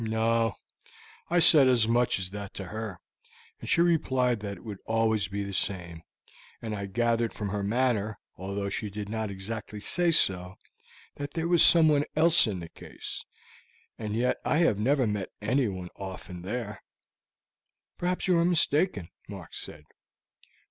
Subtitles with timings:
[0.03, 0.55] "No;
[1.29, 2.99] I said as much as that to her,
[3.59, 6.01] and she replied that it would always be the same,
[6.59, 10.55] and I gathered from her manner, although she did not exactly say so,
[11.17, 13.23] that there was someone else in the case,
[13.99, 16.81] and yet I have never met anyone often there."
[17.99, 19.83] "Perhaps you are mistaken," Mark said.